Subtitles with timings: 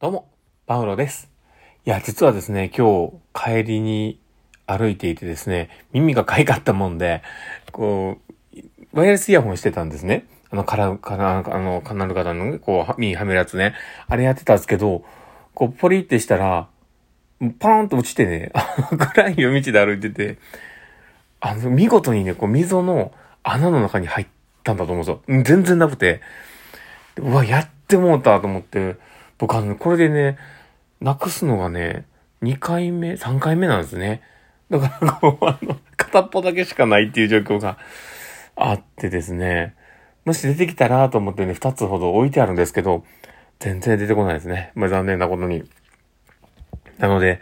[0.00, 0.28] どうも、
[0.68, 1.28] パウロです。
[1.84, 4.20] いや、実はですね、今日帰りに
[4.64, 7.20] 歩いていてですね、耳がかゆかったもんで、
[7.72, 8.18] こ
[8.54, 10.28] う、ワイヤレスイヤホンしてたんですね。
[10.52, 13.74] あの、カラ、カラ、あの、カナル型の、こう、耳はめるやつね。
[14.06, 15.04] あれやってたんですけど、
[15.52, 16.68] こう、ポリってしたら、
[17.58, 18.52] パーンと落ちてね、
[19.14, 20.38] 暗い夜道で歩いてて、
[21.40, 23.10] あの、見事にね、こう、溝の
[23.42, 24.26] 穴の中に入っ
[24.62, 25.42] たんだと思うんですよ。
[25.42, 26.20] 全然なくて、
[27.16, 28.94] うわ、やってもうたと思って、
[29.38, 30.36] 僕あの、これでね、
[31.00, 32.06] なくすのがね、
[32.42, 34.22] 2回目、3回目なんですね。
[34.70, 37.78] だから、こう、あの、片っぽだけしかないっていう状況が
[38.56, 39.74] あってですね、
[40.24, 43.04] もし出てきたらと思ってね、2つほど置いてあるんですけど、
[43.60, 44.72] 全然出てこないですね。
[44.74, 45.64] まあ残念なことに。
[46.98, 47.40] なので、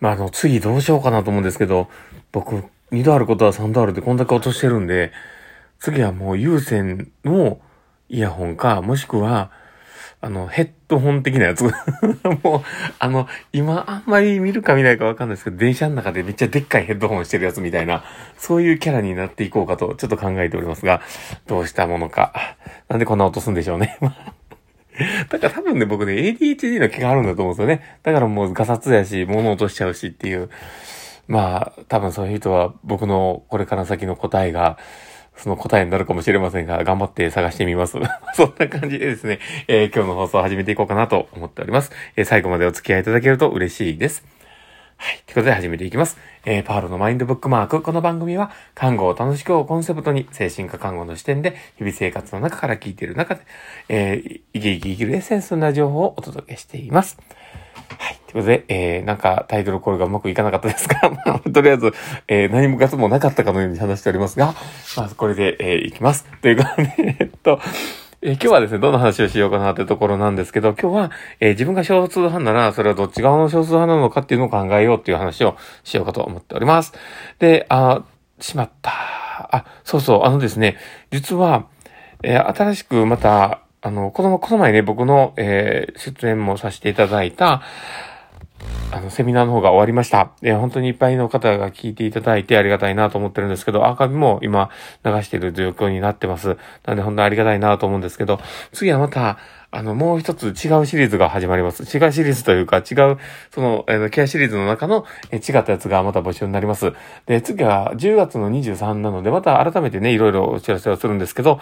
[0.00, 1.88] まああの、次どうしようかなと思うんですけど、
[2.32, 5.12] 僕、2度あることは3度あるってこんだけ落としてるんで、
[5.78, 7.58] 次はもう有線の
[8.08, 9.50] イヤホンか、もしくは、
[10.24, 11.64] あの、ヘッドホン的なやつ。
[12.42, 12.60] もう、
[12.98, 18.04] あの、今あんまり見るか見ないかわかんないですけど、電車の中でめっちゃでっかいヘッドホンしてるやつみたいな、
[18.38, 21.02] そういうキャラになっていこうかと、ちょっと考えておりますが、
[21.46, 22.56] どうしたものか。
[22.88, 23.98] なんでこんな落とすんでしょうね。
[25.28, 27.98] だから多分ね、僕ね、ADHD の気があるんだと思うんですよね。
[28.02, 30.48] だからもうガサツやし、物落としちゃうしっていう。
[31.28, 34.78] まあ、多分そういう人は僕のこれから先の答えが、
[35.36, 37.98] その答えになるかもしれませんが、頑張って探してみます。
[38.34, 41.92] そんな感じでですね、えー今日の放送を始めていこうかなと思っております。
[42.16, 44.24] えー最後までお付き合いいただけると嬉しいです。
[44.96, 45.22] はい。
[45.26, 46.18] ということで始めていきます。
[46.44, 47.82] えーパールのマインドブックマーク。
[47.82, 53.42] この番組は、看護を楽しくをコンセプトに、精神科看護の視点で、日々生活の中から聞いている中で、
[53.88, 57.18] えー生き生き生きるエッセンスな情報をお届けしています。
[57.98, 58.18] はい。
[58.26, 61.00] ということで、えー、なんかタイトルコールがうまくいかなかったですが、
[61.52, 61.92] とりあえず、
[62.28, 64.54] えー、何もかつもなかったかのように話しておりますが、
[64.96, 66.26] まずこれで、えー、いきます。
[66.42, 67.60] ということで、 えっと、
[68.26, 76.94] え今日はですね、どんな話をしようかなというところなんですけど、今日は、えー自分が少数派なら、それはどっち側の少数派なのかっていうのを考えようっていう話をしようかと思っております。
[77.38, 78.02] で、あ、
[78.40, 78.92] しまった。
[79.52, 80.76] あ、そうそう、あのですね、
[81.10, 81.66] 実は、
[82.22, 87.60] えー新しくまた、あの、この、この前ね、僕の、えー出演もさせていただいた、
[88.90, 90.30] あの、セミナーの方が終わりました。
[90.40, 94.70] えー本当にいっぱいの方が聞いていただいてありがたいなと思ってるんですけど、アーカイブも今
[95.04, 96.48] 流している状況になってます。
[96.48, 98.40] なので本当にありがたいなと思うんですけど、
[98.72, 99.36] 次はまた、
[99.70, 101.82] あの、もう一つ違うシリーズが始まります。
[101.82, 103.18] 違うシリーズというか、違う、
[103.50, 106.94] その、えーケアシリーズの中の、えー違ったやつがまた募集になります。
[107.26, 111.60] で、次は10月の23なので、また改めてね、いろいろお知らせをするんですけど、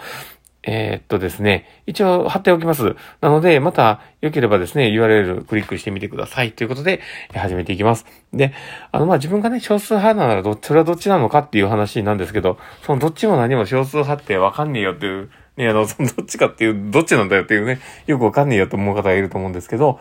[0.63, 2.95] えーっとですね、一応貼っておきます。
[3.19, 6.53] なので、また良ければですね、URL クリックしてみてください。
[6.53, 7.01] ということで、
[7.33, 8.05] 始めていきます。
[8.33, 8.53] で、
[8.91, 19.99] あの、ま、自分がね、少数派ならど、それはどっちなのかっていう話なんですけど、そのどっちも何も少数派ってわかんねえよっていう、ね、あの、そのどっちかっていう、どっちなんだよっていうね、よくわかんねえよと思う方がいると思うんですけど、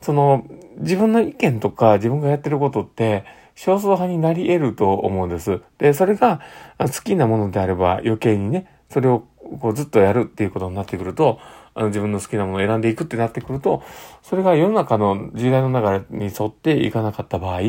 [0.00, 0.44] その、
[0.78, 3.24] 自分の意見とか自分がやってることって、
[3.54, 5.60] 少数派になり得ると思うんです。
[5.78, 6.40] で、それが
[6.78, 9.24] 好きなものであれば余計にね、それを
[9.60, 11.40] こうずっとやるっていうことになってくると、
[11.74, 13.82] あの自分の好きなものを選んでいくってなってくると、
[14.22, 17.60] それが世の中の時代の流れに沿っていかなかった場合、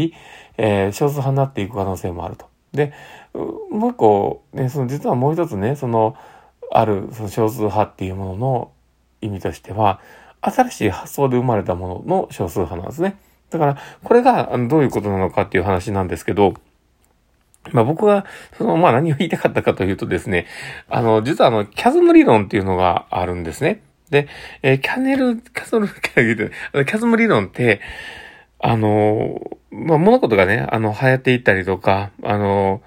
[0.57, 2.47] えー少数派になっていく可能性もあると。
[2.73, 2.91] で、
[3.33, 6.15] もう一個、ね、その実はもう一つね、その、
[6.71, 8.71] あるその少数派っていうものの
[9.21, 9.99] 意味としては、
[10.41, 13.17] 新しい発想で生まれたものの少数派なんですね。
[13.49, 16.55] だから、これがどういうことなのかっていう話なんですけど、
[17.71, 18.25] まあ僕が、
[18.57, 20.47] その、まあ何を言いたかったかというとですね、
[20.89, 23.81] あの、実はあの、キャズム理論っていうのがあるんですね。
[24.09, 24.27] で、
[24.61, 27.79] えーキャネル、キャズム、キャズム理論って、
[28.59, 29.39] あの、
[29.71, 32.81] まあ物事がね、あの、流行っていったりとか、あの、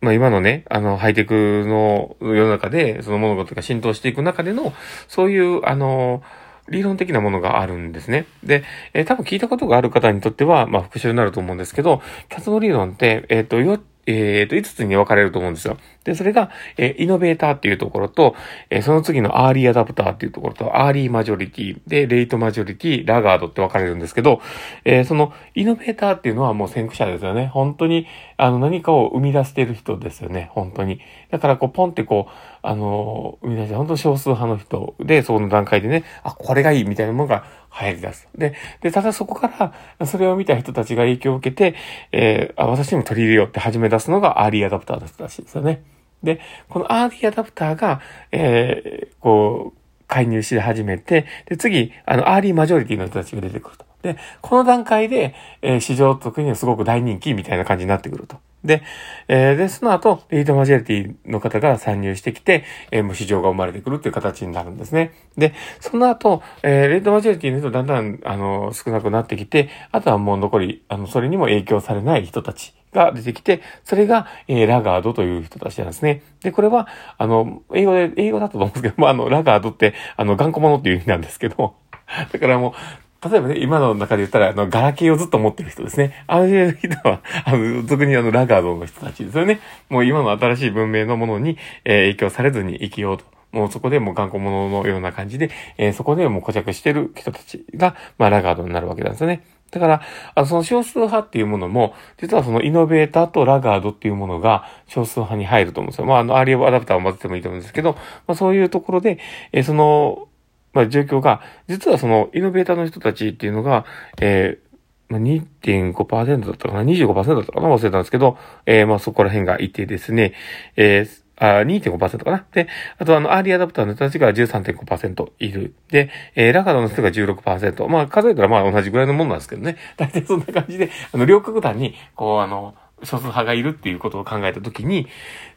[0.00, 4.72] まあ今のね、あの、ハイテクの世の中で、その物事が浸透していく中での、
[5.08, 6.22] そういう、あの、
[6.70, 8.26] 理論的なものがあるんですね。
[8.42, 8.64] で、
[8.94, 15.76] えー多分聞いたことがある方にとっては、まあ復習になると思うんですけど、キャズム理論って、えっ、と、よ、えっ、と、5つに分かれると思うんですよ。
[16.04, 18.34] で、それが、えイノベーターっていうところと、
[18.70, 24.40] えその次のアーリーアダプターっていうところと、アーリーマジョリティ、で、レイトマジョリティ、ラガードって分かれるんですけど、
[24.84, 27.48] えーその、イノベーターっていうのはもう先駆者ですよね。
[27.48, 28.06] 本当に、
[28.38, 30.50] あの、何かを生み出している人ですよね。
[30.52, 31.00] 本当に。
[31.30, 32.32] だから、こう、ポンってこう、
[32.62, 37.44] あの、生み出して、本当少数派の人で、その段階でね、あ、これがいいみたいなものが
[37.80, 38.28] 流行り出す。
[38.36, 41.74] で、で、ただそこから、それを見た人たちが影響を受けて、
[42.12, 45.82] えーあ、私にも取り入れようって始め出すのがアーリーアダプターだったらしいですよね。
[46.22, 48.00] で、このアーリーアダプターが、
[48.32, 53.84] えーこう、介入し始めて、で、次、あの、アーリーマジョリティの人たちが出てくると。
[54.02, 58.38] で、この段階で、えー市場特にはすごく大人気みたいな感じになってくると。
[58.64, 58.82] で、
[59.28, 65.12] えー、で、その後、レイトマジョリティの方が参入してきて、えー、もう市場が生まれてくるっていう形になるんですね。
[65.38, 76.22] で、その後、えー、レードマジョリティの人だんだん、あの、少なくなってきて、あとはもう残り、あの、それにも影響されない人たちが出てきて、それが、えー、ラガードという人たちなんですね。
[76.42, 76.88] で、これは、
[77.18, 81.74] あの、英語で、英語だったと思うんですけど、まあ、あの、ラガードって、あの、頑固者っていう意味なんですけど、
[82.32, 86.24] だからもう、例えばね、今の中で言ったら、あの、ガラケーをずっと持ってる人ですね。
[86.26, 89.60] ああいう人は、あの、特にあの、ラガードの人たちですよね。
[89.90, 93.24] もう今の新しい文明のものに、えー、影響されずに生きようと。
[93.52, 99.42] もうそこでもう頑固者のような感じで、えー、そこでもう固着してる人たちが、まあ、ラガードになるわけなんですよね。
[99.70, 100.02] だから、
[100.34, 106.06] あの、その少数派っていうものも、実はそのイノベーターとラガードっていうものが少数派に入ると思うんですよ。
[106.06, 107.92] まあ、あの、アーリーアダプターを混ぜてもいいと思うんですけど、
[108.26, 109.18] まあ、そういうところで、
[109.52, 110.28] えー、その、
[110.72, 113.84] まあ、状況が、実はその、イノベーターの人たちっていうのが、
[114.20, 114.70] えー、
[115.12, 117.68] まあ、2.5%だったかな ?25% だったかな？
[117.68, 120.34] 忘れたんですけど、えー、まあ、そこら辺がいてですね、
[120.76, 122.44] えー、あ、2.5%かな。
[122.52, 125.74] で、あとあの、アーリーアダプターの人たちが13.5%いる。
[125.88, 127.88] で、えー、ラガドの人が16%。
[127.88, 129.76] まあ、数えたらまあ同じぐらいのものなんですけどね。
[129.96, 135.08] 大体そんな感じで、あの、両極端に、こう、あの、少数派がいるっていうことを考えたときに、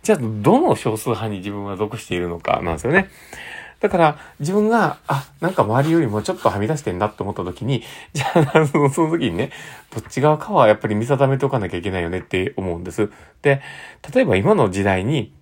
[0.03, 3.09] じゃあ、どの少数派に自分は属しているのかなんですよね。
[3.81, 7.83] だから、自分が、あ、なんか周りよりもちょっとはみ出してんなって思った時に、
[8.13, 9.51] じゃあ、 その時にね、
[9.93, 13.11] どっち側かはやっぱり見定めておかなきゃいけないよねって思うんです。
[13.41, 13.61] で、
[14.15, 15.33] 例えば今の時代に、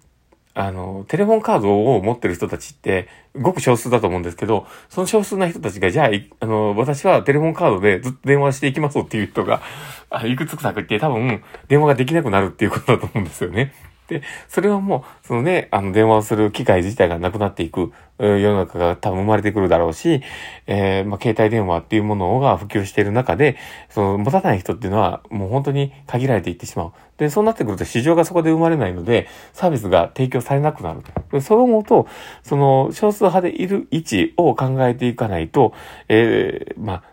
[0.53, 3.07] あの、テレフォンカードを持ってる人たちって、
[3.39, 6.09] ごく少数だと思うんですけど、その少数な人たちが、じゃあ、
[6.41, 9.61] あの、私はテレフォンカードでずっと電話していきますっていう人が、
[10.09, 13.73] あいくつくなくって多分、電話ができなくなるっていうことだと思うんですよね。
[14.11, 20.21] で、それはもう、そのね、あの、電話をする機会自体がなくなっていく、世の中が多分生まれてくるだろうし、
[20.67, 23.55] えー、まあ、携帯電話っていうものが普及している中で、
[23.89, 26.91] その、持たない人っていうのは、もう本当に限られていってしまう。
[27.15, 31.03] で、そうなってくると市場がそこで生まれないので、サービスが提供されなくなる。
[31.31, 32.05] でそう思うと、
[32.43, 35.73] その、少数派でいる位置を考えていかないと、
[36.09, 37.03] えー、ま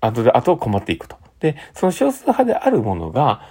[0.00, 1.16] あ、後で、後困っていくと。
[1.40, 3.42] で、その少数派であるものが、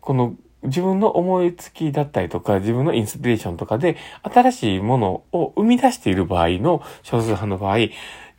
[0.00, 7.92] この自分の思いつきだったりとか、自分のインスピレーションとかで、新しいものを生み出している場合の少数派の場合、じ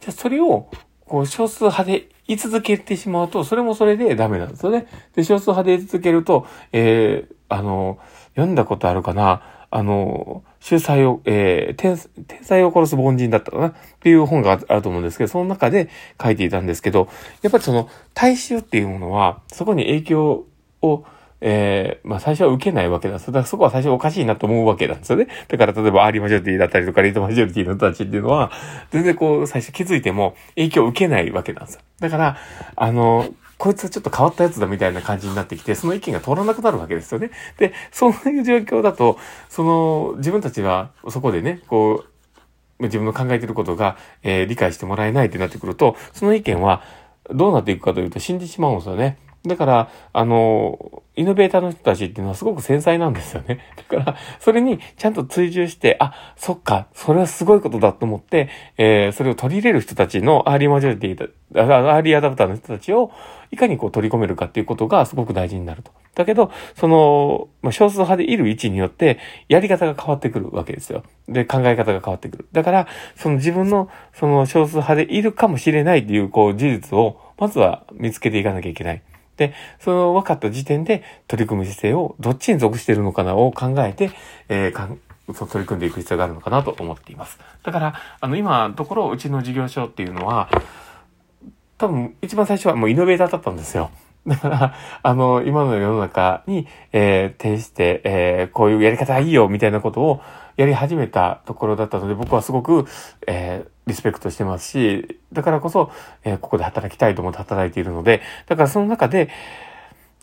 [0.05, 0.69] ゃあそれを、
[1.05, 4.87] こう、少数派で居続けてしまうと、それもそれでダメなんですよね。
[5.15, 7.97] で、少数派で居続けると、えー、あの、
[8.35, 9.41] 読んだことあるかな？
[9.71, 13.67] あの、秀才を、えー、天、天才を殺す凡人だったかな？
[13.69, 15.89] っていう本があると思うんですけど、その中で
[16.21, 17.07] 書いていたんですけど、
[17.41, 20.45] やっぱりその、大衆っていうものは、そこに影響
[20.81, 21.05] を、
[21.41, 23.27] えー、まあ最初は受けないわけなんです。
[23.27, 25.27] だからそこは最初おかしいなと思うわけなんですよね。
[25.47, 28.51] だから例えばアーリーマジョリティだったりとかリートマジョリティの人たちっていうのは、
[28.91, 31.81] 全然こう最初気づいても影響を受けないわけなんですよ。
[31.99, 32.37] だから、
[32.75, 37.29] あの、こいつはちょっと変わったやつだみたいな感じになってきて、その意見が通らなくなるわけですよね。
[37.57, 39.17] で、そういう状況だと、
[39.49, 42.05] その、自分たちはそこでね、こ
[42.79, 46.81] う、自分の考えてることが、えー、理解してもらえないってなってくると、その意見は
[47.29, 49.17] どうなっていくかというと死んでしまうんですよね。
[49.45, 53.59] だから、あの、イノベーターの人たちっていうのはすごく繊細なんですよね。
[53.89, 63.11] だから、それにちゃんと追従して、あ、そっか、それはすごいことだと思って、えー、それを取り入れる人たちのアーリーマジョリティ、アーリーアダプターの人たちを、
[63.51, 65.91] いかにこう取り込めるかっていうことがすごく大事になると。
[66.15, 71.03] だけど、その、まあ、少数派でいる位置によって、やり方が変わってくるわけですよ。
[71.27, 72.47] で、考え方が変わってくる。
[72.51, 79.01] だから、その自分の、その少数派でいるかもしれないっていう、こう、事実を、まずは見つけていかなきゃいけない。
[79.39, 84.11] で、その分かった時点で取り組む姿勢をどっちに属しているのかなを考えて、
[84.49, 84.99] えー、かん
[85.33, 87.39] 取り組んでいく必要があるのかなと思っています。
[87.63, 90.49] だから、あの、今のところ、うちの事業所っていうのは、
[91.77, 93.91] 多分、一番最初はもうイノベーターだったんですよ。
[94.27, 100.21] だから、あの、今の世の中に、えー、呈して、えー、こういうやり方がいいよ、みたいなことを
[100.59, 102.85] やり始めたところだったので、僕はすごく、
[103.27, 105.89] えー、リスペクトしてますし、だからこそ、
[106.25, 109.29] えー、ここで働きたいと思って働いているので、だからその中で、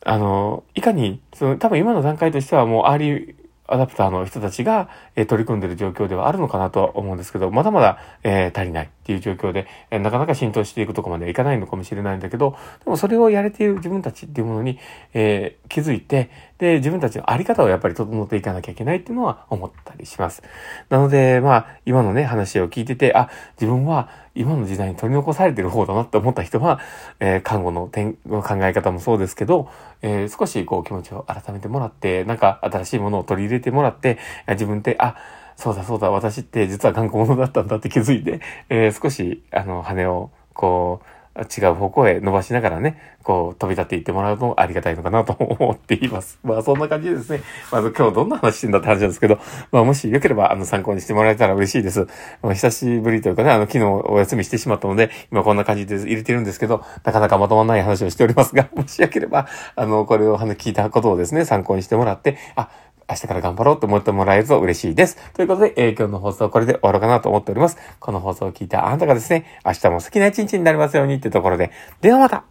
[0.04, 3.34] あの、いかに、その、多分今の段階としてはもうアーリー
[3.68, 14.78] アダプターの人たちが、えー、取り組んでる状況ではあるのかなとは思うんですけど、まだまだ、えー、足りないっていう状況で、えー、なかなか浸透していくとこまではいかないのかもしれないんだけど、でもそれをやれている自分たちっていうものに、
[15.14, 20.42] え気づいて、で、自分たちのあり方をやっぱり整っていかなきゃいけないっていうのは思ったりします。
[20.88, 23.28] なので、まあ、今のね、話を聞いてて、あ、
[23.60, 26.80] 自分は今の時代に取り残されてる方だなって思った人は、
[27.20, 29.68] えー、看護の点の考え方もそうですけど、
[30.02, 34.18] えー、少しこう気持ちを改めてもらって、なんか新しいものを取り入れてもらって、
[34.48, 35.16] 自分って、あ、
[35.56, 46.38] そうだそうだ、私って実は頑固者だったんだって気づいて、えー、少し、あの、羽を、こう、違う方向へ伸ばしながらね、こう飛び立っていってもらうとありがたいのかなと思っています。
[46.44, 47.40] まあそんな感じですね。
[47.70, 49.38] まあ今日どんな話してんだって話なんですけど、
[49.72, 52.06] まあもしよければあの参考にしてもらえたら嬉しいです。
[52.42, 62.68] まあ、久しぶりというかね、あの昨日お休みしてしまったので、今こんな感じで入れてるんですけど、なかなかまとまらない話をしておりますが、 もしよければ、あの、これを聞いたことをですね、参考にしてもらって、あ、
[63.08, 65.16] 明日から頑張ろうと思ってもらえると嬉しいです。
[65.32, 67.76] ということで、えー、今日の放送はこれで終わろうかなと思っております。
[68.00, 71.70] この放送を聞いたあなたがですね、明日も好きな一日になりますようにってところで、
[72.00, 72.44] ではまた